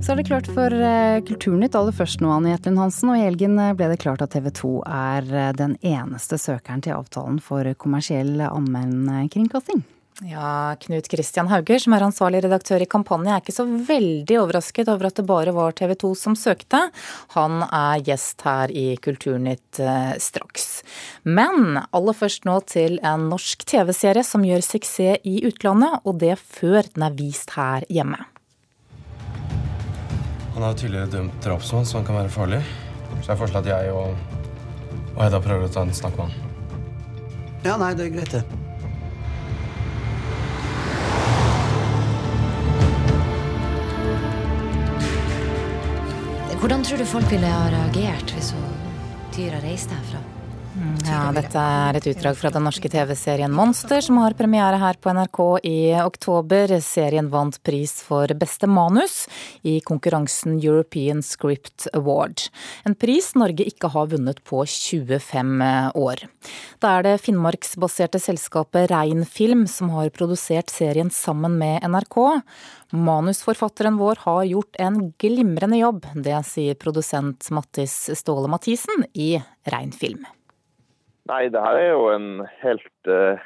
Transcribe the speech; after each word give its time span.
Så 0.00 0.14
er 0.14 0.16
det 0.16 0.30
klart 0.30 0.46
for 0.48 0.72
eh, 0.72 1.20
Kulturnytt 1.28 1.74
aller 1.76 1.92
først 1.92 2.22
nå, 2.24 2.30
Anne 2.32 2.54
Jetlund 2.54 2.80
Hansen. 2.80 3.10
Og 3.12 3.18
i 3.20 3.24
helgen 3.26 3.58
eh, 3.60 3.74
ble 3.76 3.90
det 3.90 3.98
klart 4.00 4.22
at 4.24 4.32
TV 4.32 4.48
2 4.56 4.70
er 4.88 5.28
eh, 5.28 5.50
den 5.58 5.74
eneste 5.84 6.38
søkeren 6.40 6.80
til 6.80 6.94
avtalen 6.96 7.36
for 7.44 7.68
kommersiell 7.76 8.40
allmennkringkasting. 8.46 9.82
Ja, 10.24 10.72
Knut 10.80 11.10
Christian 11.12 11.52
Hauger, 11.52 11.80
som 11.84 11.96
er 11.96 12.06
ansvarlig 12.06 12.40
redaktør 12.46 12.80
i 12.80 12.88
Kampanje, 12.88 13.34
er 13.34 13.44
ikke 13.44 13.56
så 13.58 13.68
veldig 13.68 14.40
overrasket 14.40 14.88
over 14.92 15.10
at 15.10 15.20
det 15.20 15.26
bare 15.28 15.54
var 15.56 15.76
TV 15.76 15.94
2 16.00 16.14
som 16.22 16.36
søkte. 16.36 16.80
Han 17.36 17.60
er 17.68 18.00
gjest 18.08 18.40
her 18.48 18.72
i 18.72 18.88
Kulturnytt 19.04 19.84
straks. 20.20 20.68
Men 21.28 21.80
aller 21.84 22.16
først 22.16 22.48
nå 22.48 22.58
til 22.72 22.98
en 23.04 23.28
norsk 23.32 23.68
TV-serie 23.68 24.24
som 24.24 24.48
gjør 24.48 24.64
suksess 24.64 25.24
i 25.28 25.40
utlandet, 25.48 26.02
og 26.04 26.20
det 26.24 26.38
før 26.40 26.88
den 26.88 27.08
er 27.08 27.16
vist 27.20 27.56
her 27.60 27.88
hjemme. 27.92 28.24
Han 30.60 30.66
er 30.68 30.74
jo 30.74 30.80
tidligere 30.82 31.08
dømt 31.08 31.36
drapsmann, 31.40 31.86
så 31.88 31.96
han 31.96 32.04
kan 32.04 32.16
være 32.18 32.28
farlig. 32.28 32.58
Så 33.22 33.30
jeg 33.30 33.38
foreslår 33.40 33.62
at 33.62 33.68
jeg 33.70 33.92
og, 33.96 34.10
og 35.14 35.20
Hedda 35.24 35.38
prøver 35.40 35.62
å 35.64 35.70
ta 35.72 35.80
en 35.86 35.92
snakk 35.96 36.18
med 36.18 36.28
han. 36.28 36.34
Ja, 37.64 37.78
nei, 37.80 37.94
det 37.96 38.04
er 38.04 38.12
greit, 38.12 38.34
det. 38.34 38.44
Hvordan 46.60 46.84
tror 46.84 47.00
du 47.00 47.08
folk 47.08 47.32
ville 47.32 47.48
ha 47.48 47.72
reagert 47.72 48.36
hvis 48.36 48.52
hun 48.52 48.68
Tyra 49.32 49.64
reiste 49.64 49.96
herfra? 49.96 50.39
Ja, 51.02 51.32
dette 51.34 51.58
er 51.58 51.96
et 51.98 52.06
utdrag 52.06 52.36
fra 52.38 52.50
den 52.54 52.62
norske 52.62 52.86
TV-serien 52.90 53.50
Monster, 53.50 53.98
som 54.04 54.20
har 54.22 54.36
premiere 54.38 54.78
her 54.78 54.98
på 55.02 55.10
NRK 55.16 55.40
i 55.66 55.78
oktober. 55.98 56.76
Serien 56.84 57.26
vant 57.32 57.58
pris 57.66 57.96
for 58.06 58.30
beste 58.38 58.68
manus 58.70 59.24
i 59.66 59.80
konkurransen 59.82 60.60
European 60.62 61.24
Script 61.26 61.88
Award. 61.98 62.46
En 62.86 62.94
pris 62.94 63.32
Norge 63.34 63.66
ikke 63.66 63.90
har 63.90 64.10
vunnet 64.14 64.38
på 64.46 64.62
25 64.62 65.66
år. 65.98 66.24
Da 66.78 66.94
er 66.96 67.08
det 67.08 67.18
finnmarksbaserte 67.26 68.22
selskapet 68.22 68.92
Reinfilm 68.94 69.66
som 69.70 69.90
har 69.96 70.14
produsert 70.14 70.70
serien 70.70 71.10
sammen 71.10 71.58
med 71.58 71.82
NRK. 71.82 72.20
Manusforfatteren 72.94 73.98
vår 73.98 74.22
har 74.22 74.44
gjort 74.54 74.78
en 74.82 75.08
glimrende 75.18 75.82
jobb, 75.82 76.06
det 76.14 76.44
sier 76.46 76.78
produsent 76.78 77.50
Mattis 77.54 78.04
Ståle 78.18 78.50
Mathisen 78.50 79.08
i 79.14 79.34
Reinfilm. 79.66 80.28
Nei, 81.30 81.46
det 81.52 81.60
her 81.62 81.78
er 81.78 81.92
jo 81.92 82.06
en 82.10 82.30
helt 82.58 83.10
uh, 83.10 83.38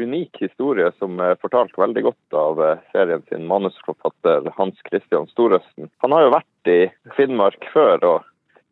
unik 0.00 0.38
historie 0.40 0.88
som 0.96 1.18
er 1.20 1.36
fortalt 1.42 1.74
veldig 1.76 2.06
godt 2.06 2.36
av 2.40 2.62
uh, 2.62 2.84
serien 2.94 3.24
sin 3.28 3.44
manusforfatter 3.50 4.48
Hans 4.56 4.78
Christian 4.88 5.28
Storøsten. 5.34 5.90
Han 6.04 6.14
har 6.16 6.24
jo 6.24 6.32
vært 6.32 6.70
i 6.72 6.78
Finnmark 7.18 7.66
før 7.74 8.06
og 8.08 8.30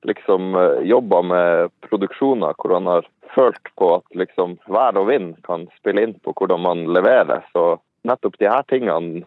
liksom 0.09 0.57
uh, 0.57 0.62
eh, 0.62 0.87
jobba 0.89 1.20
med 1.29 1.75
produksjoner 1.85 2.57
hvor 2.57 2.77
han 2.79 2.89
har 2.89 3.11
følt 3.35 3.69
på 3.77 3.91
at 3.98 4.17
liksom 4.17 4.57
vær 4.73 4.97
og 5.01 5.11
vind 5.11 5.37
kan 5.45 5.69
spille 5.77 6.07
inn 6.07 6.17
på 6.25 6.33
hvordan 6.33 6.65
man 6.65 6.87
leverer. 6.97 7.45
Så 7.53 7.67
nettopp 8.09 8.41
de 8.41 8.48
her 8.48 8.65
tingene 8.73 9.27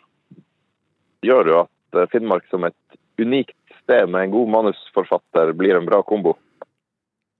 gjør 1.25 1.53
jo 1.53 1.61
at 1.67 2.09
Finnmark 2.09 2.49
som 2.49 2.65
et 2.65 2.99
unikt 3.21 3.57
sted 3.83 4.09
med 4.09 4.27
en 4.27 4.35
god 4.39 4.53
manusforfatter 4.57 5.53
blir 5.57 5.77
en 5.77 5.89
bra 5.89 6.01
kombo. 6.01 6.33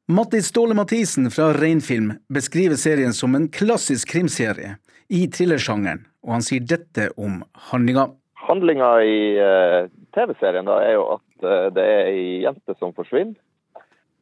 Mattis 0.10 0.46
Ståle 0.48 0.74
Mathisen 0.74 1.32
fra 1.32 1.50
Reinfilm 1.54 2.14
beskriver 2.32 2.76
serien 2.80 3.12
som 3.14 3.34
en 3.36 3.50
klassisk 3.52 4.14
krimserie 4.14 4.78
i 5.12 5.26
thrillersjangeren, 5.28 6.06
og 6.24 6.32
han 6.38 6.46
sier 6.48 6.64
dette 6.64 7.10
om 7.20 7.42
handlinga. 7.74 8.06
Handlinga 8.48 8.94
i 9.04 9.18
uh, 9.36 9.92
TV-serien 10.16 10.72
er 10.72 10.94
jo 10.94 11.04
at 11.18 11.44
uh, 11.44 11.68
det 11.76 11.84
er 11.84 12.12
ei 12.14 12.24
jente 12.46 12.78
som 12.80 12.96
forsvinner. 12.96 13.36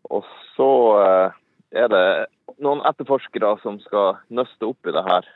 Og 0.10 0.26
så 0.58 0.72
uh, 0.98 1.38
er 1.70 1.94
det 1.94 2.04
noen 2.66 2.82
etterforskere 2.90 3.54
som 3.62 3.78
skal 3.86 4.18
nøste 4.34 4.66
opp 4.66 4.90
i 4.90 4.98
det 4.98 5.06
her. 5.06 5.30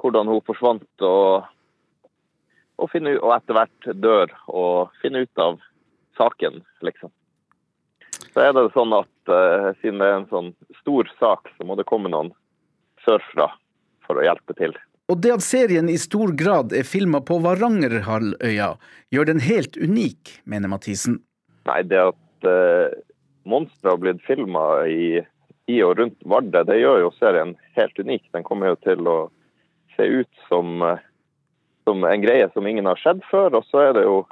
Hvordan 0.00 0.32
hun 0.32 0.46
forsvant 0.48 1.04
og, 1.04 1.44
og, 2.80 2.88
finne, 2.88 3.18
og 3.20 3.36
etter 3.36 3.60
hvert 3.60 3.96
dør 4.00 4.32
og 4.48 4.96
finne 5.04 5.26
ut 5.26 5.44
av 5.44 5.60
saken, 6.16 6.62
liksom. 6.80 7.12
Så 8.32 8.40
er 8.40 8.54
det 8.56 8.70
sånn 8.72 8.94
at 8.96 9.32
uh, 9.32 9.72
siden 9.82 10.00
det 10.00 10.08
er 10.08 10.16
en 10.20 10.30
sånn 10.30 10.54
stor 10.80 11.10
sak, 11.18 11.50
så 11.56 11.66
må 11.68 11.76
det 11.76 11.88
komme 11.88 12.12
noen 12.12 12.32
sørfra 13.04 13.50
for 14.06 14.18
å 14.18 14.24
hjelpe 14.24 14.56
til. 14.56 14.74
Og 15.12 15.18
det 15.20 15.34
at 15.34 15.44
serien 15.44 15.90
i 15.92 15.98
stor 16.00 16.32
grad 16.38 16.72
er 16.72 16.88
filma 16.88 17.20
på 17.20 17.36
Varangerhalvøya, 17.44 18.70
gjør 19.12 19.28
den 19.28 19.42
helt 19.44 19.76
unik, 19.76 20.38
mener 20.48 20.72
Mathisen. 20.72 21.18
Nei, 21.68 21.82
det 21.84 22.00
at 22.00 22.48
uh, 22.48 22.94
monstre 23.44 23.92
har 23.92 24.00
blitt 24.00 24.22
filma 24.24 24.64
i, 24.88 25.20
i, 25.68 25.82
og 25.84 25.98
rundt 26.00 26.16
Vardø, 26.24 26.64
det 26.68 26.80
gjør 26.80 27.04
jo 27.04 27.14
serien 27.18 27.56
helt 27.76 27.98
unik. 27.98 28.30
Den 28.32 28.46
kommer 28.46 28.72
jo 28.72 28.80
til 28.86 29.10
å 29.10 29.18
se 29.98 30.08
ut 30.08 30.46
som, 30.48 30.80
uh, 30.80 31.02
som 31.84 32.08
en 32.08 32.24
greie 32.24 32.48
som 32.54 32.66
ingen 32.66 32.88
har 32.88 33.00
sett 33.02 33.20
før. 33.28 33.60
Og 33.60 33.68
så 33.68 33.90
er 33.90 33.98
det 33.98 34.06
jo 34.08 34.22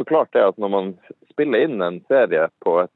så 0.00 0.08
klart 0.08 0.32
det 0.32 0.46
at 0.54 0.58
når 0.62 0.72
man 0.72 0.94
spiller 1.28 1.66
inn 1.66 1.84
en 1.84 2.00
serie 2.08 2.48
på 2.64 2.78
et 2.86 2.94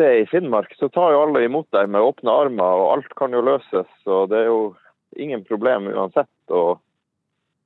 sted 0.00 0.22
i 0.22 0.26
Finnmark, 0.26 0.72
så 0.78 0.88
tar 0.88 1.12
jo 1.12 1.24
alle 1.26 1.44
imot 1.44 1.68
deg 1.76 1.90
med 1.92 2.00
åpne 2.00 2.32
armer, 2.32 2.80
og 2.80 2.92
alt 2.94 3.12
kan 3.20 3.34
jo 3.36 3.44
løses. 3.44 3.88
og 4.06 4.30
Det 4.30 4.38
er 4.38 4.48
jo 4.48 4.60
ingen 5.16 5.44
problem 5.44 5.90
uansett. 5.92 6.32
Og, 6.48 6.80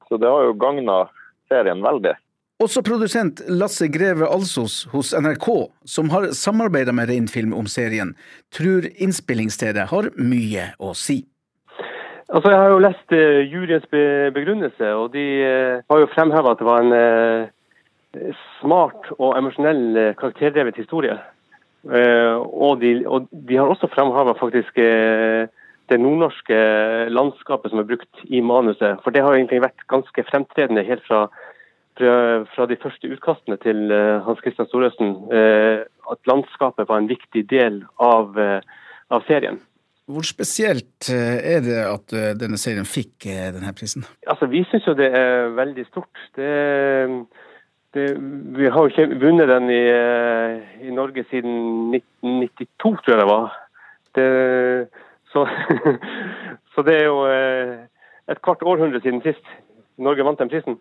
så 0.08 0.18
det 0.18 0.30
har 0.30 0.48
jo 0.48 0.56
gagna 0.58 1.04
serien 1.48 1.82
veldig. 1.84 2.16
Også 2.62 2.82
produsent 2.86 3.42
Lasse 3.50 3.86
Greve 3.90 4.26
Alsos 4.30 4.84
hos 4.92 5.12
NRK, 5.14 5.48
som 5.84 6.10
har 6.10 6.32
samarbeida 6.34 6.94
med 6.94 7.10
Reinfilm 7.10 7.54
om 7.54 7.66
serien, 7.66 8.14
tror 8.54 8.86
innspillingsstedet 8.94 9.88
har 9.90 10.10
mye 10.18 10.70
å 10.78 10.94
si. 10.94 11.24
Altså, 12.30 12.50
Jeg 12.50 12.58
har 12.58 12.70
jo 12.72 12.82
lest 12.82 13.14
uh, 13.14 13.42
juryens 13.46 13.86
begrunnelse, 14.34 14.90
og 14.94 15.12
de 15.14 15.26
uh, 15.44 15.82
har 15.90 16.02
jo 16.02 16.10
fremheva 16.14 16.54
at 16.54 16.62
det 16.62 16.66
var 16.66 16.82
en 16.82 16.94
uh, 16.94 18.32
smart 18.62 19.10
og 19.18 19.36
emosjonell 19.38 20.14
karakterdrevet 20.18 20.78
historie. 20.78 21.18
Eh, 21.84 22.36
og 22.40 22.80
de, 22.80 23.02
og 23.06 23.28
de 23.30 23.58
har 23.60 23.68
også 23.68 23.90
fremheva 23.92 24.32
faktisk 24.38 24.78
eh, 24.80 25.50
det 25.92 25.98
nordnorske 26.00 26.56
landskapet 27.12 27.72
som 27.72 27.82
er 27.82 27.88
brukt 27.90 28.22
i 28.24 28.40
manuset. 28.40 29.02
For 29.04 29.12
det 29.12 29.24
har 29.24 29.36
egentlig 29.36 29.60
vært 29.66 29.84
ganske 29.92 30.24
fremtredende 30.30 30.86
helt 30.86 31.04
fra, 31.08 31.26
fra, 31.98 32.66
de 32.70 32.80
første 32.80 33.10
utkastene 33.12 33.60
til 33.60 33.92
eh, 33.92 34.24
Hans 34.24 34.40
Christian 34.40 34.70
Storøsten. 34.70 35.14
At 36.08 36.24
landskapet 36.30 36.88
var 36.88 37.02
en 37.02 37.12
viktig 37.12 37.44
del 37.52 37.82
av, 38.00 38.32
av 39.12 39.28
serien. 39.28 39.60
Hvor 40.04 40.24
spesielt 40.28 41.08
er 41.08 41.62
det 41.64 41.78
at 41.80 42.12
denne 42.36 42.58
serien 42.60 42.84
fikk 42.84 43.24
denne 43.24 43.72
prisen? 43.76 44.04
Altså, 44.28 44.48
Vi 44.52 44.60
syns 44.68 44.88
jo 44.88 44.96
det 44.96 45.08
er 45.16 45.52
veldig 45.56 45.86
stort. 45.88 46.26
Det 46.36 46.50
det, 47.94 48.16
vi 48.58 48.68
har 48.68 48.82
jo 48.82 48.90
ikke 48.90 49.18
vunnet 49.22 49.48
den 49.48 49.70
i, 49.70 49.82
eh, 49.86 50.86
i, 50.88 50.90
Norge 50.94 51.24
siden 51.30 51.94
1992, 51.94 52.96
tror 53.04 53.14
jeg 53.14 53.20
det 53.20 53.28
var. 53.30 53.58
Det, 54.14 54.26
så, 55.32 55.46
så, 56.74 56.82
det 56.82 56.96
er 57.00 57.04
jo 57.06 57.20
eh, 57.30 57.84
et 58.30 58.42
kvart 58.42 58.62
århundre 58.62 59.02
siden 59.02 59.22
sist 59.22 59.46
Norge 59.98 60.26
vant 60.26 60.42
den 60.42 60.50
prisen. 60.50 60.80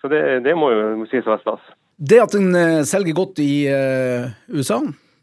Så 0.00 0.10
det, 0.12 0.42
det 0.44 0.56
må 0.58 0.72
jo 0.74 1.06
sies 1.08 1.24
å 1.24 1.34
være 1.34 1.44
stas. 1.46 1.72
Det 1.96 2.20
at 2.20 2.36
den 2.36 2.52
eh, 2.58 2.82
selger 2.88 3.16
godt 3.16 3.40
i 3.40 3.54
USA, 4.52 4.82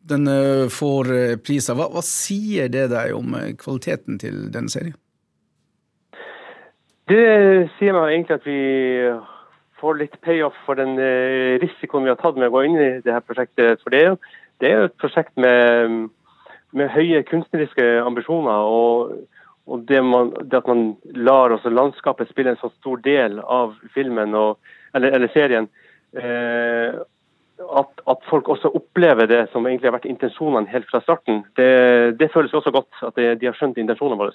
den 0.09 0.25
får 0.73 1.09
priser, 1.45 1.77
hva, 1.77 1.91
hva, 1.93 2.01
sier 2.01 2.71
det 2.73 2.87
deg 2.89 3.13
om 3.13 3.35
kvaliteten 3.59 4.17
til 4.17 4.47
denne 4.49 4.71
serien? 4.73 4.95
Det 7.09 7.25
sier 7.77 7.93
meg 7.93 8.15
egentlig 8.15 8.37
at 8.39 8.47
vi 8.47 8.61
får 9.79 9.99
litt 9.99 10.15
payoff 10.25 10.55
for 10.65 10.79
den 10.79 10.99
eh, 11.01 11.57
risikoen 11.61 12.05
vi 12.05 12.11
har 12.11 12.19
tatt 12.19 12.37
med 12.39 12.49
å 12.49 12.55
gå 12.55 12.63
inn 12.67 12.77
i 12.77 12.89
det 13.05 13.13
her 13.15 13.25
prosjektet. 13.25 13.83
For 13.83 13.93
det 13.93 14.01
er 14.01 14.07
jo, 14.11 14.15
det 14.61 14.71
er 14.71 14.87
et 14.87 14.97
prosjekt 15.01 15.35
med, 15.39 16.09
med, 16.75 16.91
høye 16.95 17.23
kunstneriske 17.27 17.85
ambisjoner. 18.03 18.65
og, 18.65 19.15
og 19.69 19.85
det, 19.89 20.01
man, 20.01 20.33
det, 20.41 20.63
at 20.63 20.67
man 20.67 20.95
lar 21.13 21.53
også 21.53 21.69
landskapet 21.69 22.31
spille 22.31 22.55
en 22.55 22.61
så 22.61 22.71
stor 22.79 23.01
del 23.05 23.37
av 23.39 23.75
filmen 23.93 24.33
og, 24.35 24.57
eller, 24.97 25.13
eller, 25.13 25.29
serien. 25.33 25.69
Eh, 26.17 26.99
at, 27.59 28.01
at, 28.07 28.23
folk 28.29 28.47
også 28.49 28.71
opplever 28.73 29.27
det 29.29 29.43
som 29.51 29.67
egentlig 29.67 29.91
har 29.91 29.97
vært 29.99 30.09
intensjonene 30.09 30.71
helt 30.71 30.87
fra 30.89 31.03
starten. 31.03 31.43
Det, 31.59 31.69
det 32.17 32.31
føles 32.33 32.55
også 32.55 32.71
godt 32.73 33.03
at 33.11 33.19
de 33.19 33.45
har 33.45 33.57
skjønt 33.57 33.77
intensjonene 33.77 34.17
våre. 34.21 34.33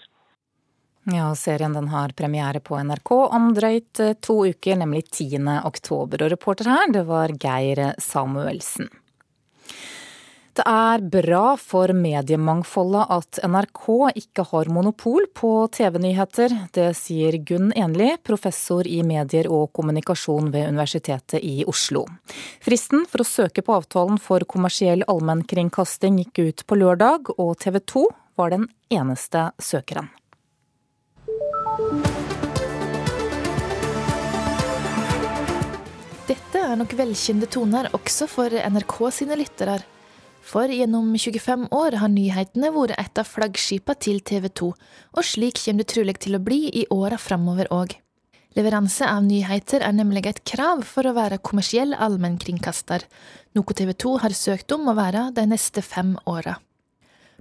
Ja, 1.05 1.35
serien 1.37 1.73
den 1.73 1.89
har 1.89 2.15
premiere 2.17 2.61
på 2.65 2.79
NRK 2.81 3.11
om 3.13 3.51
drøyt 3.53 4.01
eh, 4.01 4.15
to 4.25 4.47
uker, 4.49 4.79
nemlig 4.81 5.05
10. 5.11 5.37
oktober. 5.65 6.25
Og 6.25 6.33
reporter 6.33 6.71
her, 6.73 6.87
det 6.93 7.05
var 7.09 7.35
Geir 7.37 7.91
Samuelsen. 8.01 8.89
Det 10.55 10.63
er 10.71 11.03
bra 11.11 11.57
for 11.59 11.91
mediemangfoldet 11.99 13.11
at 13.11 13.41
NRK 13.43 13.89
ikke 14.21 14.45
har 14.53 14.71
monopol 14.71 15.27
på 15.35 15.51
TV-nyheter. 15.75 16.55
Det 16.73 16.93
sier 16.95 17.41
Gunn 17.43 17.73
Enli, 17.75 18.13
professor 18.23 18.87
i 18.87 19.03
medier 19.03 19.51
og 19.51 19.73
kommunikasjon 19.75 20.53
ved 20.55 20.71
Universitetet 20.71 21.43
i 21.43 21.67
Oslo. 21.67 22.07
Fristen 22.63 23.03
for 23.11 23.27
å 23.27 23.29
søke 23.29 23.67
på 23.67 23.75
avtalen 23.81 24.23
for 24.23 24.47
kommersiell 24.47 25.03
allmennkringkasting 25.11 26.23
gikk 26.23 26.45
ut 26.47 26.69
på 26.71 26.79
lørdag, 26.79 27.35
og 27.35 27.57
TV 27.59 27.83
2 27.83 28.11
var 28.39 28.55
den 28.55 28.71
eneste 28.95 29.51
søkeren. 29.59 30.15
Dette 36.25 36.61
er 36.63 36.77
nok 36.79 36.93
velkjente 36.95 37.49
toner 37.51 37.89
også 37.97 38.29
for 38.31 38.53
NRK 38.55 38.95
sine 39.13 39.35
lyttere. 39.41 39.81
For 40.45 40.71
gjennom 40.71 41.09
25 41.17 41.67
år 41.75 41.97
har 41.99 42.13
nyhetene 42.13 42.71
vært 42.75 42.95
et 43.01 43.21
av 43.21 43.27
flaggskipene 43.27 43.99
til 44.07 44.21
TV 44.23 44.47
2, 44.61 44.69
og 45.19 45.27
slik 45.27 45.59
kommer 45.65 45.83
det 45.83 45.91
trolig 45.91 46.15
til 46.23 46.39
å 46.39 46.43
bli 46.47 46.61
i 46.69 46.85
åra 46.95 47.19
framover 47.19 47.73
òg. 47.75 47.97
Leveranse 48.55 49.09
av 49.11 49.25
nyheter 49.27 49.83
er 49.83 49.97
nemlig 49.97 50.29
et 50.31 50.45
krav 50.47 50.85
for 50.87 51.09
å 51.11 51.17
være 51.17 51.41
kommersiell 51.43 51.97
allmennkringkaster, 51.99 53.03
noe 53.59 53.75
TV 53.75 53.91
2 54.05 54.15
har 54.23 54.37
søkt 54.39 54.77
om 54.77 54.87
å 54.93 54.95
være 54.95 55.33
de 55.35 55.49
neste 55.51 55.83
fem 55.83 56.15
åra. 56.31 56.61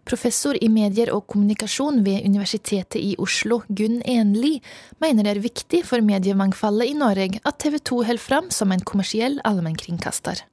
Professor 0.03 0.57
i 0.59 0.69
medier 0.69 1.13
og 1.15 1.27
kommunikasjon 1.31 2.01
ved 2.05 2.25
Universitetet 2.27 2.99
i 2.99 3.13
Oslo, 3.19 3.61
Gunn 3.69 4.01
Enli, 4.05 4.57
mener 4.99 5.23
det 5.23 5.37
er 5.37 5.45
viktig 5.45 5.83
for 5.87 6.03
mediemangfoldet 6.03 6.91
i 6.91 6.97
Norge 6.97 7.43
at 7.43 7.61
TV 7.63 7.79
2 7.79 8.01
holder 8.09 8.25
fram 8.29 8.49
som 8.51 8.75
en 8.75 8.83
kommersiell 8.83 9.39
allmennkringkaster 9.47 10.43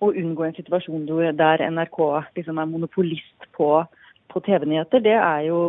å 0.00 0.10
unngå 0.16 0.46
en 0.46 0.56
situasjon 0.56 1.04
der 1.36 1.64
NRK 1.70 1.98
liksom 2.36 2.58
er 2.58 2.68
monopolist 2.70 3.48
på, 3.56 3.68
på 4.32 4.42
TV-nyheter, 4.46 5.02
det 5.04 5.16
er 5.16 5.44
jo 5.50 5.60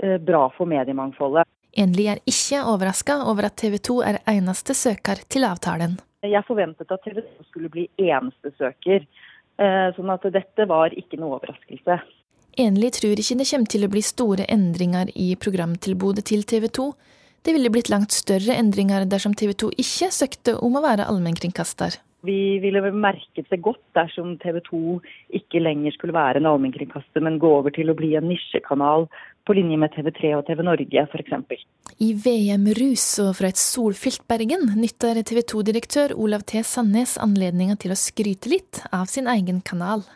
eh, 0.00 0.16
bra 0.16 0.46
for 0.56 0.70
mediemangfoldet. 0.70 1.48
Enli 1.74 2.06
er 2.08 2.22
ikke 2.30 2.62
overraska 2.70 3.18
over 3.28 3.48
at 3.48 3.56
TV 3.60 3.80
2 3.82 4.00
er 4.08 4.20
eneste 4.30 4.76
søker 4.78 5.20
til 5.28 5.46
avtalen. 5.48 5.98
Jeg 6.24 6.46
forventet 6.48 6.92
at 6.94 7.02
TV 7.04 7.20
2 7.20 7.48
skulle 7.50 7.72
bli 7.72 7.88
eneste 8.00 8.54
søker, 8.56 9.04
eh, 9.58 9.88
sånn 9.96 10.12
at 10.14 10.24
dette 10.32 10.68
var 10.70 10.94
ikke 10.96 11.20
noe 11.20 11.40
overraskelse. 11.40 11.98
Enli 12.58 12.90
tror 12.94 13.18
ikke 13.18 13.38
det 13.40 13.48
kommer 13.50 13.70
til 13.72 13.84
å 13.86 13.90
bli 13.90 14.02
store 14.04 14.46
endringer 14.52 15.10
i 15.18 15.34
programtilbudet 15.34 16.26
til 16.30 16.44
TV 16.46 16.68
2. 16.70 16.88
Det 17.44 17.52
ville 17.52 17.70
blitt 17.72 17.90
langt 17.92 18.14
større 18.14 18.56
endringer 18.56 19.04
dersom 19.10 19.34
TV 19.36 19.52
2 19.64 19.72
ikke 19.82 20.10
søkte 20.14 20.56
om 20.64 20.78
å 20.78 20.84
være 20.84 21.08
allmennkringkaster. 21.10 21.98
Vi 22.24 22.56
ville 22.62 22.80
merket 22.88 23.50
det 23.52 23.58
godt 23.60 23.82
dersom 23.98 24.38
TV 24.40 24.62
2 24.64 24.78
ikke 25.36 25.60
lenger 25.60 25.92
skulle 25.92 26.16
være 26.16 26.40
en 26.40 26.48
allmennkringkaster, 26.48 27.20
men 27.20 27.36
gå 27.42 27.50
over 27.58 27.74
til 27.74 27.92
å 27.92 27.96
bli 27.98 28.14
en 28.16 28.30
nisjekanal 28.30 29.04
på 29.44 29.58
linje 29.58 29.76
med 29.76 29.92
TV3 29.92 30.32
og 30.38 30.46
TV 30.48 30.64
Norge 30.64 31.04
f.eks. 31.04 31.66
I 32.00 32.10
VM-rus 32.24 33.06
og 33.26 33.34
fra 33.42 33.52
et 33.52 33.60
solfylt 33.60 34.24
Bergen 34.30 34.70
nytter 34.78 35.20
TV 35.20 35.44
2-direktør 35.52 36.16
Olav 36.16 36.46
T. 36.48 36.64
Sandnes 36.64 37.18
anledninga 37.20 37.76
til 37.82 37.92
å 37.92 38.00
skryte 38.06 38.48
litt 38.56 38.80
av 38.88 39.04
sin 39.12 39.28
egen 39.28 39.60
kanal. 39.60 40.06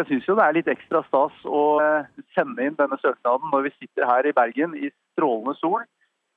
Jeg 0.00 0.08
syns 0.08 0.28
jo 0.28 0.36
det 0.38 0.44
er 0.46 0.56
litt 0.56 0.70
ekstra 0.72 1.02
stas 1.06 1.34
å 1.44 1.62
eh, 1.84 2.10
sende 2.36 2.64
inn 2.64 2.78
denne 2.78 2.98
søknaden 3.02 3.52
når 3.52 3.68
vi 3.68 3.74
sitter 3.76 4.08
her 4.08 4.28
i 4.28 4.34
Bergen 4.36 4.76
i 4.78 4.90
strålende 5.12 5.54
sol 5.60 5.84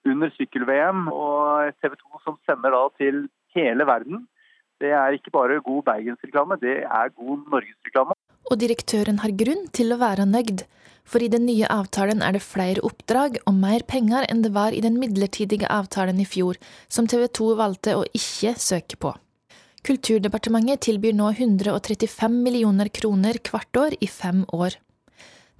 under 0.05 0.29
sykkel-VM, 0.35 1.07
og 1.09 1.73
TV 1.81 1.95
2 1.97 2.19
som 2.21 2.35
sender 2.45 2.75
da 2.75 2.83
til 2.99 3.25
hele 3.55 3.87
verden 3.89 4.25
det 4.83 4.91
er 4.91 5.15
ikke 5.15 5.31
bare 5.31 5.61
god 5.63 5.83
bergensreklame, 5.87 6.57
det 6.59 6.77
er 6.83 7.13
god 7.15 7.43
norgesreklame. 7.51 8.15
Og 8.51 8.59
direktøren 8.61 9.21
har 9.23 9.33
grunn 9.39 9.63
til 9.73 9.95
å 9.95 9.99
være 10.01 10.27
nøyd, 10.29 10.65
for 11.07 11.23
i 11.23 11.29
den 11.31 11.45
nye 11.47 11.69
avtalen 11.71 12.21
er 12.25 12.35
det 12.35 12.43
flere 12.45 12.83
oppdrag 12.85 13.39
og 13.45 13.55
mer 13.57 13.85
penger 13.87 14.27
enn 14.29 14.43
det 14.45 14.53
var 14.57 14.75
i 14.75 14.83
den 14.85 14.99
midlertidige 15.01 15.69
avtalen 15.71 16.19
i 16.21 16.27
fjor, 16.29 16.59
som 16.89 17.07
TV 17.07 17.27
2 17.39 17.53
valgte 17.61 17.95
å 17.97 18.03
ikke 18.11 18.55
søke 18.59 18.99
på. 18.99 19.15
Kulturdepartementet 19.85 20.81
tilbyr 20.81 21.13
nå 21.13 21.27
135 21.35 22.39
millioner 22.41 22.89
kroner 22.89 23.37
hvert 23.37 23.77
år 23.77 23.93
i 24.01 24.07
fem 24.09 24.39
år. 24.49 24.79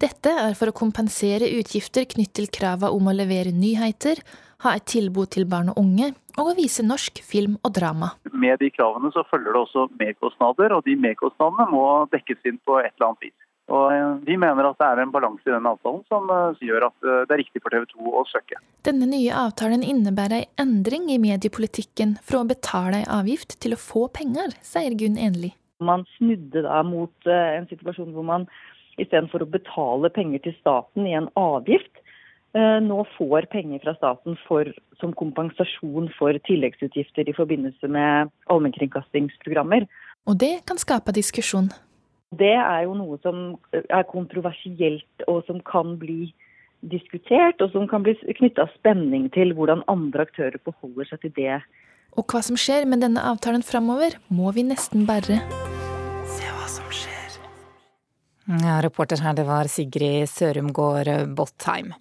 Dette 0.01 0.31
er 0.42 0.56
for 0.57 0.72
å 0.72 0.75
kompensere 0.75 1.51
utgifter 1.60 2.07
knyttet 2.10 2.39
til 2.39 2.50
krava 2.57 2.89
om 2.95 3.06
å 3.06 3.13
levere 3.13 3.54
nyheter, 3.54 4.18
ha 4.66 4.74
et 4.74 4.88
tilbud 4.89 5.30
til 5.36 5.45
barn 5.45 5.69
og 5.69 5.77
unge 5.77 6.10
og 6.39 6.50
å 6.51 6.56
vise 6.57 6.81
norsk 6.81 7.22
film 7.22 7.60
og 7.62 7.75
drama. 7.77 8.16
Med 8.33 8.57
de 8.63 8.72
kravene 8.74 9.13
så 9.13 9.22
følger 9.30 9.54
det 9.54 9.62
også 9.62 9.86
merkostnader, 10.01 10.74
og 10.74 10.89
de 10.89 10.98
merkostnadene 11.06 11.69
må 11.69 11.86
dekkes 12.16 12.50
inn 12.50 12.57
på 12.66 12.80
et 12.81 12.95
eller 12.95 13.12
annet 13.12 13.30
vis. 13.30 13.44
Og 13.74 13.86
eh, 13.94 14.12
Vi 14.28 14.38
mener 14.38 14.68
at 14.70 14.78
det 14.82 14.88
er 14.88 15.02
en 15.02 15.14
balanse 15.14 15.48
i 15.48 15.54
den 15.54 15.70
avtalen 15.70 16.04
som 16.12 16.30
eh, 16.30 16.62
gjør 16.68 16.88
at 16.92 17.08
eh, 17.08 17.24
det 17.26 17.36
er 17.36 17.42
riktig 17.42 17.64
for 17.64 17.74
TV 17.74 17.88
2 17.96 18.14
å 18.22 18.24
søke. 18.30 18.62
Denne 18.86 19.10
nye 19.10 19.34
avtalen 19.46 19.86
innebærer 19.86 20.46
en 20.46 20.76
endring 20.78 21.10
i 21.14 21.20
mediepolitikken 21.22 22.18
fra 22.26 22.44
å 22.44 22.50
betale 22.50 23.02
ei 23.02 23.10
avgift 23.10 23.58
til 23.64 23.74
å 23.74 23.82
få 23.82 24.08
penger, 24.14 24.54
sier 24.66 24.98
Gunn 25.00 25.18
Enli. 25.18 25.56
Man 25.84 26.06
snudde 26.16 26.64
da 26.66 26.80
mot 26.88 27.28
en 27.28 27.68
situasjon 27.68 28.14
hvor 28.16 28.26
man 28.26 28.46
istedenfor 29.02 29.44
å 29.44 29.52
betale 29.52 30.10
penger 30.14 30.46
til 30.46 30.56
staten 30.62 31.08
i 31.10 31.18
en 31.18 31.28
avgift, 31.36 32.00
Eh, 32.56 32.78
nå 32.80 33.02
får 33.18 33.50
penger 33.52 33.82
fra 33.84 33.94
staten 33.98 34.38
for, 34.48 34.70
som 35.02 35.12
kompensasjon 35.20 36.08
for 36.16 36.38
tilleggsutgifter 36.48 37.28
i 37.28 37.36
forbindelse 37.36 37.90
med 37.92 38.32
allmennkringkastingsprogrammer. 38.54 39.84
Og 40.30 40.38
det 40.40 40.54
kan 40.70 40.80
skape 40.80 41.12
diskusjon? 41.16 41.68
Det 42.40 42.56
er 42.58 42.86
jo 42.86 42.96
noe 42.98 43.20
som 43.24 43.56
er 43.74 44.06
kontroversielt 44.10 45.26
og 45.28 45.44
som 45.48 45.62
kan 45.68 45.96
bli 46.02 46.34
diskutert, 46.92 47.62
og 47.62 47.72
som 47.74 47.88
kan 47.90 48.04
bli 48.06 48.16
knytta 48.38 48.68
spenning 48.76 49.30
til 49.34 49.54
hvordan 49.58 49.84
andre 49.92 50.26
aktører 50.28 50.58
forholder 50.66 51.10
seg 51.10 51.24
til 51.26 51.36
det. 51.40 51.60
Og 52.16 52.28
hva 52.32 52.42
som 52.46 52.58
skjer 52.60 52.86
med 52.88 53.02
denne 53.04 53.24
avtalen 53.26 53.66
framover, 53.66 54.18
må 54.30 54.52
vi 54.56 54.66
nesten 54.68 55.08
bare 55.08 55.40
se 56.32 56.48
hva 56.48 56.68
som 56.72 56.90
skjer. 56.94 57.40
ja, 58.64 58.80
reporter 58.86 59.24
her, 59.24 59.36
det 59.36 59.48
var 59.48 59.72
Sigrid 59.72 60.30
Sørumgård 60.31 61.12
Bottheim. 61.36 61.94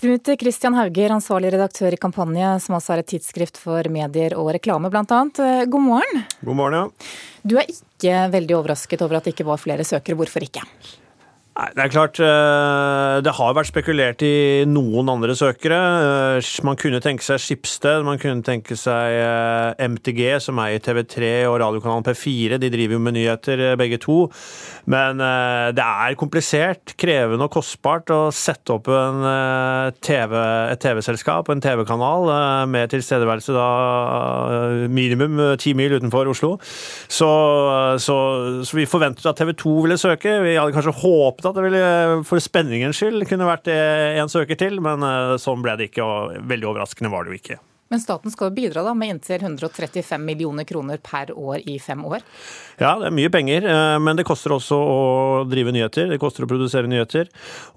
Knut 0.00 0.28
Christian 0.40 0.72
Hauger, 0.78 1.12
ansvarlig 1.12 1.50
redaktør 1.52 1.92
i 1.92 1.98
Kampanje, 2.00 2.54
som 2.64 2.78
også 2.78 2.94
er 2.94 3.02
et 3.02 3.10
tidsskrift 3.12 3.58
for 3.60 3.84
medier 3.92 4.32
og 4.32 4.48
reklame 4.56 4.88
bl.a. 4.88 5.02
God 5.68 5.84
morgen. 5.84 6.22
God 6.40 6.56
morgen, 6.56 6.76
ja. 6.78 7.10
Du 7.44 7.58
er 7.60 7.68
ikke 7.68 8.14
veldig 8.32 8.56
overrasket 8.56 9.04
over 9.04 9.18
at 9.18 9.28
det 9.28 9.34
ikke 9.34 9.44
var 9.50 9.60
flere 9.60 9.84
søkere. 9.84 10.16
Hvorfor 10.16 10.46
ikke? 10.46 10.64
Nei, 11.60 11.68
Det 11.76 11.82
er 11.82 11.92
klart, 11.92 12.18
eh, 12.20 13.20
det 13.20 13.32
har 13.36 13.52
vært 13.52 13.68
spekulert 13.68 14.22
i 14.24 14.64
noen 14.64 15.10
andre 15.12 15.34
søkere. 15.36 16.38
Eh, 16.38 16.48
man 16.64 16.76
kunne 16.76 17.02
tenke 17.04 17.20
seg 17.20 17.36
Skipsted, 17.36 18.04
man 18.04 18.18
kunne 18.18 18.42
tenke 18.42 18.76
seg 18.78 19.18
eh, 19.20 19.74
MTG, 19.84 20.40
som 20.40 20.56
er 20.58 20.78
i 20.78 20.80
TV3 20.80 21.44
og 21.50 21.58
radiokanalen 21.60 22.06
P4. 22.06 22.56
De 22.56 22.70
driver 22.72 22.96
jo 22.96 23.02
med 23.04 23.16
nyheter, 23.18 23.76
begge 23.76 23.98
to. 24.00 24.30
Men 24.90 25.20
det 25.76 25.84
er 25.84 26.16
komplisert, 26.18 26.94
krevende 26.98 27.44
og 27.44 27.52
kostbart 27.52 28.08
å 28.10 28.32
sette 28.32 28.72
opp 28.72 28.88
TV, 30.00 30.32
et 30.72 30.80
TV-selskap, 30.80 31.50
en 31.52 31.60
TV-kanal, 31.62 32.66
med 32.66 32.90
tilstedeværelse 32.90 33.54
da 33.54 33.68
minimum 34.88 35.38
ti 35.60 35.74
mil 35.78 35.94
utenfor 35.98 36.32
Oslo. 36.32 36.56
Så, 37.06 37.30
så, 38.02 38.16
så 38.64 38.80
vi 38.80 38.88
forventet 38.88 39.28
at 39.28 39.38
TV 39.38 39.52
2 39.60 39.76
ville 39.84 40.00
søke. 40.00 40.40
Vi 40.42 40.56
hadde 40.56 40.74
kanskje 40.74 40.96
håpet 41.04 41.49
at 41.50 41.58
det 41.58 41.66
ville 41.66 42.20
for 42.28 42.42
spenningens 42.42 43.00
skyld 43.00 43.26
kunne 43.30 43.48
vært 43.48 43.68
en 43.70 44.30
søker 44.32 44.58
til, 44.60 44.80
men 44.84 45.04
eh, 45.06 45.34
sånn 45.40 45.64
ble 45.64 45.76
det 45.80 45.90
ikke, 45.90 46.06
og 46.06 46.38
veldig 46.50 46.72
overraskende 46.72 47.12
var 47.12 47.26
det 47.26 47.34
jo 47.34 47.42
ikke. 47.42 47.60
Men 47.90 47.98
staten 47.98 48.30
skal 48.30 48.50
jo 48.50 48.54
bidra 48.54 48.84
da 48.86 48.92
med 48.94 49.16
inntil 49.16 49.42
135 49.42 50.22
millioner 50.22 50.66
kroner 50.66 51.00
per 51.02 51.32
år 51.34 51.64
i 51.66 51.74
fem 51.82 52.04
år? 52.06 52.22
Ja, 52.78 52.92
det 53.00 53.08
er 53.08 53.16
mye 53.16 53.32
penger, 53.34 53.66
eh, 53.66 53.96
men 53.98 54.18
det 54.18 54.26
koster 54.28 54.54
også 54.54 54.78
å 54.78 55.00
drive 55.50 55.74
nyheter. 55.74 56.06
Det 56.12 56.20
koster 56.22 56.46
å 56.46 56.50
produsere 56.50 56.90
nyheter. 56.90 57.32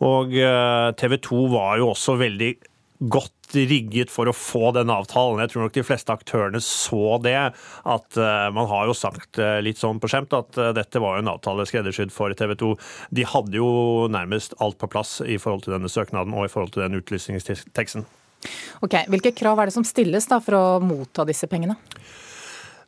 Og 0.05 0.35
eh, 0.37 0.91
TV 1.01 1.17
2 1.17 1.41
var 1.55 1.81
jo 1.81 1.89
også 1.95 2.19
veldig 2.21 2.51
godt 3.11 3.55
rigget 3.55 4.11
for 4.11 4.29
å 4.29 4.35
få 4.35 4.71
den 4.75 4.91
avtalen. 4.93 5.41
Jeg 5.43 5.53
tror 5.53 5.65
nok 5.65 5.75
de 5.75 5.85
fleste 5.85 6.13
aktørene 6.13 6.61
så 6.63 7.17
det. 7.23 7.37
At 7.83 8.19
uh, 8.19 8.49
Man 8.55 8.69
har 8.69 8.87
jo 8.89 8.95
sagt 8.97 9.39
uh, 9.41 9.59
litt 9.63 9.81
sånn 9.81 10.01
på 10.01 10.09
skjemt 10.11 10.33
at 10.37 10.59
uh, 10.59 10.71
dette 10.75 11.01
var 11.03 11.17
jo 11.17 11.25
en 11.25 11.33
avtale 11.35 11.67
skreddersydd 11.69 12.13
for 12.15 12.33
TV 12.37 12.55
2. 12.59 12.73
De 13.13 13.27
hadde 13.29 13.59
jo 13.59 13.69
nærmest 14.13 14.57
alt 14.63 14.79
på 14.81 14.89
plass 14.91 15.19
i 15.25 15.39
forhold 15.41 15.65
til 15.67 15.75
denne 15.77 15.91
søknaden 15.91 16.35
og 16.35 16.47
i 16.47 16.51
forhold 16.53 16.75
til 16.75 16.85
den 16.85 16.99
utlysningsteksten. 17.01 18.07
Ok, 18.83 18.97
Hvilke 19.11 19.31
krav 19.35 19.61
er 19.61 19.69
det 19.69 19.77
som 19.77 19.87
stilles 19.87 20.27
da 20.27 20.41
for 20.43 20.57
å 20.57 20.65
motta 20.83 21.25
disse 21.27 21.47
pengene? 21.51 21.77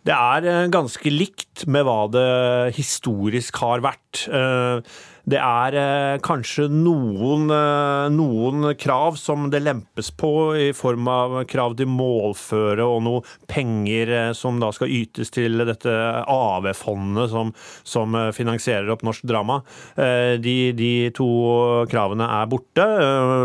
Det 0.05 0.13
er 0.13 0.67
ganske 0.69 1.10
likt 1.10 1.63
med 1.72 1.88
hva 1.88 2.03
det 2.13 2.29
historisk 2.75 3.57
har 3.63 3.81
vært. 3.81 4.27
Det 5.25 5.39
er 5.41 5.75
eh, 5.79 6.15
kanskje 6.22 6.67
noen, 6.70 7.48
eh, 7.50 8.08
noen, 8.13 8.67
krav 8.77 9.17
som 9.17 9.48
det 9.50 9.63
lempes 9.65 10.12
på 10.13 10.29
i 10.62 10.67
form 10.77 11.10
av 11.10 11.38
krav 11.50 11.74
til 11.79 11.89
målføre 11.89 12.86
og 12.86 13.01
noe 13.08 13.24
penger 13.50 14.12
eh, 14.13 14.32
som 14.38 14.62
da 14.62 14.70
skal 14.75 14.94
ytes 14.94 15.34
til 15.34 15.65
dette 15.65 15.96
AV-fondet 16.29 17.34
som, 17.34 17.55
som, 17.82 18.13
finansierer 18.36 18.91
opp 18.94 19.01
norsk 19.05 19.25
drama. 19.27 19.58
De, 19.96 20.55
de, 20.77 20.89
to 21.15 21.27
kravene 21.89 22.27
er 22.38 22.48
borte, 22.50 22.86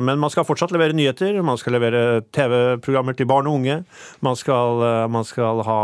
men 0.04 0.20
man 0.20 0.32
skal 0.32 0.44
fortsatt 0.46 0.72
levere 0.74 0.94
nyheter. 0.96 1.38
Man 1.44 1.58
skal 1.60 1.74
levere 1.78 2.20
TV-programmer 2.34 3.16
til 3.16 3.28
barn 3.30 3.48
og 3.48 3.60
unge. 3.60 3.80
Man 4.24 4.38
skal, 4.38 4.84
man 5.12 5.26
skal 5.26 5.64
ha 5.66 5.80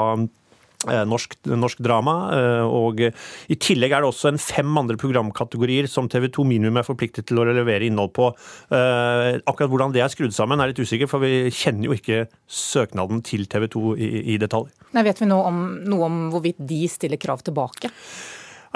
norsk, 0.84 1.36
norsk, 1.48 1.80
drama. 1.84 2.14
Eh, 2.36 2.64
og 2.66 3.00
I 3.02 3.58
tillegg 3.60 3.94
er 3.94 4.04
det 4.04 4.10
også 4.10 4.30
en 4.32 4.40
fem 4.40 4.78
andre 4.78 4.98
programkategorier 5.00 5.88
som 5.90 6.10
TV 6.12 6.28
2 6.34 6.46
Minimum 6.48 6.80
er 6.80 6.86
forpliktet 6.86 7.28
til 7.28 7.40
å 7.40 7.46
levere 7.48 7.88
innhold 7.88 8.12
på. 8.16 8.30
Eh, 8.70 9.40
akkurat 9.46 9.72
hvordan 9.72 9.94
det 9.96 10.04
er 10.04 10.12
skrudd 10.12 10.34
sammen 10.36 10.60
er 10.60 10.72
litt 10.72 10.82
usikker, 10.82 11.10
for 11.10 11.24
vi 11.24 11.50
kjenner 11.54 11.90
jo 11.90 11.96
ikke 11.96 12.26
søknaden 12.46 13.22
til 13.26 13.46
TV 13.50 13.68
2 13.72 13.84
i, 13.96 14.10
i 14.36 14.40
detalj. 14.42 14.70
Nei, 14.96 15.06
vet 15.06 15.20
vi 15.22 15.30
noe 15.30 15.50
om, 15.50 15.62
noe 15.86 16.08
om 16.08 16.24
hvorvidt 16.34 16.60
de 16.68 16.84
stiller 16.90 17.20
krav 17.20 17.44
tilbake? 17.46 17.92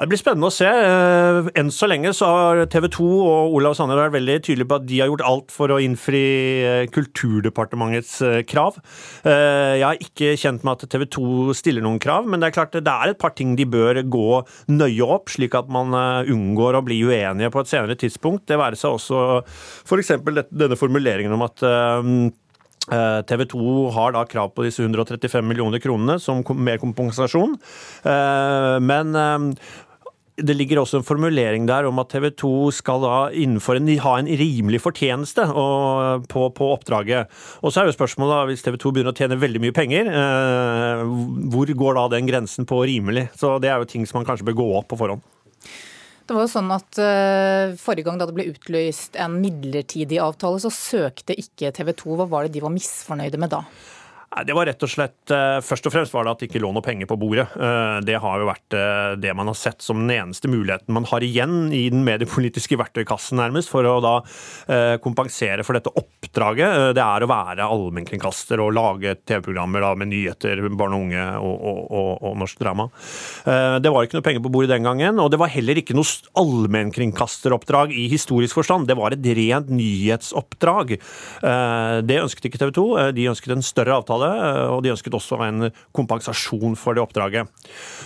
Det 0.00 0.06
blir 0.08 0.16
spennende 0.16 0.48
å 0.48 0.54
se. 0.54 0.64
Eh, 0.64 1.48
enn 1.60 1.68
så 1.74 1.84
lenge 1.90 2.14
så 2.16 2.28
har 2.32 2.60
TV 2.72 2.86
2 2.94 3.06
og 3.20 3.56
Olav 3.58 3.74
Sanner 3.76 3.98
vært 3.98 4.14
veldig 4.14 4.36
tydelige 4.46 4.68
på 4.70 4.78
at 4.78 4.86
de 4.88 5.00
har 5.02 5.10
gjort 5.10 5.24
alt 5.28 5.52
for 5.52 5.74
å 5.74 5.76
innfri 5.84 6.22
eh, 6.64 6.84
Kulturdepartementets 6.94 8.14
eh, 8.24 8.38
krav. 8.48 8.78
Jeg 9.20 9.84
er 9.84 10.00
ikke 10.00 10.32
kjent 10.40 10.64
med 10.64 10.78
at 10.78 10.88
TV 10.94 11.04
2 11.12 11.56
stiller 11.58 11.84
noen 11.84 12.00
krav, 12.00 12.24
men 12.24 12.40
det 12.40 12.48
er 12.48 12.56
klart 12.56 12.78
det 12.78 12.88
er 12.88 13.12
et 13.12 13.20
par 13.20 13.34
ting 13.36 13.52
de 13.58 13.66
bør 13.68 14.00
gå 14.08 14.40
nøye 14.72 15.04
opp, 15.04 15.28
slik 15.34 15.56
at 15.58 15.68
man 15.72 15.92
unngår 15.92 16.78
å 16.78 16.84
bli 16.86 17.02
uenige 17.04 17.52
på 17.52 17.60
et 17.60 17.70
senere 17.70 17.98
tidspunkt. 18.00 18.46
Det 18.48 18.56
være 18.60 18.80
seg 18.80 18.96
også 18.96 19.42
f.eks. 19.84 20.14
denne 20.48 20.80
formuleringen 20.80 21.36
om 21.36 21.44
at 21.44 21.66
TV 23.28 23.44
2 23.52 23.76
har 23.94 24.16
da 24.16 24.24
krav 24.26 24.54
på 24.56 24.64
disse 24.64 24.80
135 24.82 25.44
millioner 25.46 25.82
kronene 25.82 26.16
som 26.22 26.40
mer 26.56 26.80
kompensasjon. 26.80 27.58
Men 28.88 29.20
det 30.46 30.56
ligger 30.56 30.80
også 30.80 31.00
en 31.00 31.06
formulering 31.06 31.66
der 31.68 31.88
om 31.88 31.98
at 32.02 32.10
TV 32.12 32.30
2 32.42 32.52
skal 32.74 33.02
da 33.04 33.16
innenfor 33.32 33.78
en, 33.78 33.90
ha 34.04 34.14
en 34.20 34.30
rimelig 34.40 34.82
fortjeneste 34.84 35.46
på, 36.30 36.46
på, 36.56 36.70
oppdraget. 36.76 37.30
Og 37.62 37.72
så 37.72 37.82
er 37.82 37.90
jo 37.90 37.96
spørsmålet, 37.96 38.34
da, 38.34 38.48
hvis 38.50 38.64
TV 38.66 38.78
2 38.80 38.94
begynner 38.96 39.14
å 39.14 39.20
tjene 39.20 39.40
veldig 39.40 39.62
mye 39.64 39.76
penger, 39.76 40.10
eh, 40.22 41.04
hvor 41.52 41.74
går 41.84 41.98
da 41.98 42.08
den 42.16 42.30
grensen 42.30 42.68
på 42.68 42.82
rimelig? 42.88 43.28
Så 43.38 43.58
det 43.62 43.72
er 43.72 43.82
jo 43.82 43.90
ting 43.90 44.08
som 44.08 44.20
man 44.20 44.28
kanskje 44.28 44.48
bør 44.50 44.60
gå 44.62 44.68
opp 44.80 44.90
på 44.92 45.00
forhånd. 45.00 45.24
Det 46.30 46.36
var 46.36 46.44
jo 46.46 46.50
sånn 46.52 46.68
at 46.70 46.98
uh, 47.02 47.72
Forrige 47.80 48.06
gang 48.06 48.20
da 48.20 48.26
det 48.28 48.36
ble 48.36 48.44
utlyst 48.52 49.16
en 49.18 49.40
midlertidig 49.42 50.20
avtale, 50.22 50.60
så 50.62 50.70
søkte 50.70 51.34
ikke 51.34 51.72
TV 51.74 51.90
2. 52.04 52.18
Hva 52.20 52.26
var 52.30 52.46
det 52.46 52.54
de 52.54 52.62
var 52.62 52.70
misfornøyde 52.70 53.40
med 53.42 53.50
da? 53.50 53.64
Det 54.30 54.54
var 54.54 54.68
rett 54.68 54.84
og 54.86 54.90
slett 54.90 55.32
eh, 55.34 55.56
Først 55.66 55.88
og 55.88 55.92
fremst 55.94 56.14
var 56.14 56.22
det 56.22 56.32
at 56.32 56.42
det 56.42 56.48
ikke 56.50 56.60
lå 56.62 56.68
noe 56.70 56.84
penger 56.86 57.08
på 57.10 57.16
bordet. 57.18 57.48
Eh, 57.50 57.96
det 58.06 58.14
har 58.22 58.38
jo 58.38 58.46
vært 58.46 58.76
eh, 58.78 59.16
det 59.18 59.32
man 59.34 59.50
har 59.50 59.56
sett 59.58 59.82
som 59.82 59.98
den 60.04 60.12
eneste 60.14 60.46
muligheten 60.46 60.94
man 60.94 61.08
har 61.10 61.24
igjen 61.26 61.72
i 61.74 61.88
den 61.90 62.04
mediepolitiske 62.06 62.78
verktøykassen, 62.78 63.40
nærmest, 63.40 63.70
for 63.72 63.86
å 63.86 63.96
da 64.02 64.14
kompensere 65.02 65.64
for 65.66 65.76
dette 65.76 65.90
oppdraget. 65.96 66.92
Det 66.94 67.02
er 67.02 67.24
å 67.24 67.28
være 67.30 67.66
allmennkringkaster 67.66 68.60
og 68.62 68.74
lage 68.76 69.16
TV-programmer 69.26 69.84
med 69.98 70.10
nyheter, 70.12 70.60
barn 70.78 70.94
og 70.94 71.04
unge 71.06 71.24
og, 71.40 71.54
og, 71.56 71.80
og, 71.88 72.10
og, 72.28 72.36
norsk 72.40 72.60
drama. 72.60 72.86
Det 73.82 73.92
var 73.92 74.06
ikke 74.06 74.18
noe 74.18 74.26
penger 74.26 74.44
på 74.44 74.52
bordet 74.52 74.72
den 74.74 74.86
gangen, 74.86 75.20
og 75.22 75.30
det 75.32 75.40
var 75.40 75.52
heller 75.52 75.80
ikke 75.80 75.96
noe 75.96 76.06
allmennkringkasteroppdrag 76.42 77.94
i 77.96 78.06
historisk 78.12 78.60
forstand. 78.60 78.88
Det 78.90 78.98
var 79.00 79.16
et 79.16 79.30
rent 79.40 79.72
nyhetsoppdrag. 79.74 80.94
Det 82.06 82.20
ønsket 82.20 82.50
ikke 82.50 82.62
TV 82.62 82.74
2. 82.78 82.86
De 83.16 83.28
ønsket 83.32 83.56
en 83.56 83.66
større 83.66 83.98
avtale 84.00 84.19
avtale, 84.20 84.66
eh, 84.66 84.70
og 84.74 84.82
de 84.82 84.92
ønsket 84.92 85.14
også 85.16 85.38
en 85.46 85.70
kompensasjon 85.96 86.76
for 86.76 86.94
det 86.94 87.02
oppdraget. 87.02 87.48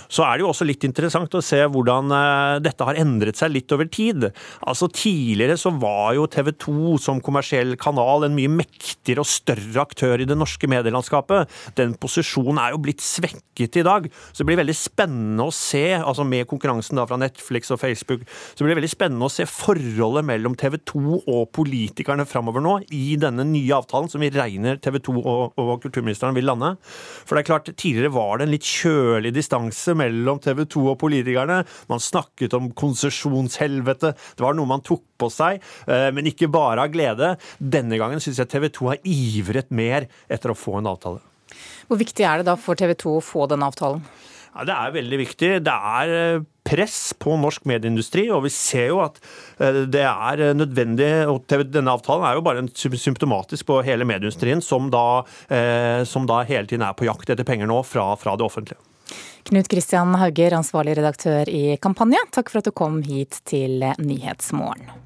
Så 0.09 0.25
er 0.25 0.37
det 0.37 0.45
jo 0.45 0.51
også 0.51 0.67
litt 0.67 0.85
interessant 0.85 1.33
å 1.35 1.43
se 1.43 1.61
hvordan 1.65 2.13
eh, 2.15 2.61
dette 2.65 2.85
har 2.85 2.99
endret 3.01 3.37
seg 3.37 3.53
litt 3.55 3.73
over 3.73 3.89
tid. 3.89 4.31
Altså 4.67 4.89
Tidligere 4.95 5.57
så 5.59 5.73
var 5.75 6.15
jo 6.15 6.29
TV 6.31 6.53
2 6.53 6.99
som 7.03 7.23
kommersiell 7.25 7.75
kanal 7.81 8.25
en 8.25 8.37
mye 8.37 8.53
mektigere 8.53 9.25
og 9.25 9.31
større 9.31 9.83
aktør 9.83 10.23
i 10.23 10.29
det 10.29 10.37
norske 10.39 10.69
medielandskapet. 10.71 11.51
Den 11.79 11.97
posisjonen 12.01 12.61
er 12.63 12.75
jo 12.75 12.83
blitt 12.85 13.03
svekket 13.05 13.81
i 13.81 13.87
dag. 13.87 14.09
Så 14.31 14.43
det 14.43 14.49
blir 14.51 14.61
veldig 14.63 14.77
spennende 14.77 15.49
å 15.49 15.55
se, 15.55 15.97
altså 15.99 16.27
med 16.27 16.47
konkurransen 16.51 16.99
da 16.99 17.07
fra 17.09 17.19
Netflix 17.21 17.73
og 17.75 17.81
Facebook, 17.83 18.25
så 18.55 18.63
blir 18.63 18.75
det 18.75 18.81
veldig 18.83 18.93
spennende 18.93 19.29
å 19.29 19.33
se 19.33 19.47
forholdet 19.51 20.27
mellom 20.27 20.57
TV 20.59 20.79
2 20.93 21.05
og 21.21 21.43
politikerne 21.55 22.27
framover 22.29 22.65
nå 22.65 22.77
i 22.95 23.17
denne 23.21 23.47
nye 23.49 23.77
avtalen, 23.77 24.11
som 24.11 24.23
vi 24.23 24.33
regner 24.35 24.79
TV 24.83 25.01
2 25.05 25.17
og, 25.21 25.59
og 25.61 25.75
kulturministeren 26.05 26.35
vil 26.35 26.47
lande. 26.47 26.77
For 27.25 27.37
det 27.37 27.45
er 27.45 27.49
klart, 27.49 27.71
tidligere 27.77 28.13
var 28.15 28.39
det 28.39 28.47
en 28.47 28.55
litt 28.55 28.69
kjølig 28.69 29.33
distanse 29.35 29.95
mellom 29.97 30.41
TV 30.41 30.65
2 30.67 30.85
og 30.93 30.99
politikerne. 31.01 31.63
Man 31.89 32.01
snakket 32.01 32.55
om 32.55 32.73
konsesjonshelvete. 32.73 34.15
Det 34.37 34.45
var 34.45 34.55
noe 34.55 34.69
man 34.69 34.85
tok 34.85 35.03
på 35.19 35.31
seg, 35.31 35.63
eh, 35.89 36.11
men 36.13 36.27
ikke 36.27 36.51
bare 36.53 36.85
av 36.85 36.93
glede. 36.93 37.37
Denne 37.59 37.99
gangen 37.99 38.21
syns 38.21 38.39
jeg 38.39 38.51
TV 38.51 38.69
2 38.69 38.91
har 38.93 38.99
ivret 39.05 39.71
mer 39.71 40.09
etter 40.29 40.51
å 40.51 40.59
få 40.59 40.79
en 40.79 40.91
avtale. 40.91 41.21
Hvor 41.89 42.01
viktig 42.01 42.25
er 42.25 42.39
det 42.39 42.49
da 42.49 42.57
for 42.57 42.75
TV 42.75 42.95
2 42.95 43.19
å 43.19 43.25
få 43.25 43.49
den 43.49 43.63
avtalen? 43.63 44.03
Ja, 44.55 44.65
Det 44.65 44.75
er 44.75 44.95
veldig 44.95 45.19
viktig. 45.19 45.51
Det 45.67 45.75
er 45.75 46.15
eh, 46.15 46.45
press 46.65 47.13
på 47.19 47.35
norsk 47.41 47.67
medieindustri, 47.69 48.29
og 48.33 48.45
vi 48.47 48.53
ser 48.55 48.93
jo 48.93 49.01
at 49.05 49.19
eh, 49.59 49.83
det 49.91 50.05
er 50.07 50.55
nødvendig 50.57 51.11
og 51.31 51.51
Denne 51.51 51.93
avtalen 51.93 52.25
er 52.29 52.39
jo 52.39 52.45
bare 52.47 52.65
symptomatisk 52.73 53.67
på 53.67 53.83
hele 53.87 54.07
medieindustrien, 54.07 54.63
som 54.63 54.91
da, 54.95 55.25
eh, 55.49 56.05
som 56.09 56.29
da 56.31 56.45
hele 56.47 56.71
tiden 56.71 56.87
er 56.87 56.95
på 56.97 57.09
jakt 57.09 57.35
etter 57.35 57.47
penger 57.47 57.71
nå 57.71 57.83
fra, 57.83 58.13
fra 58.17 58.37
det 58.39 58.47
offentlige. 58.47 58.81
Knut 59.45 59.69
Kristian 59.69 60.15
Hauger, 60.17 60.55
ansvarlig 60.57 60.95
redaktør 60.97 61.51
i 61.53 61.77
Kampanje, 61.77 62.23
takk 62.33 62.49
for 62.49 62.63
at 62.63 62.71
du 62.71 62.73
kom 62.73 63.03
hit 63.05 63.43
til 63.45 63.85
Nyhetsmorgen. 64.01 65.04